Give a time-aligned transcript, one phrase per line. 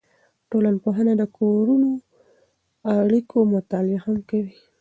[0.49, 2.03] ټولنپوهنه د کورنیو
[3.01, 4.55] اړیکو مطالعه هم کوي.